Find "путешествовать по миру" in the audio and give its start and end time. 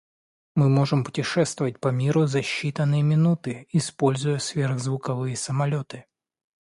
1.03-2.25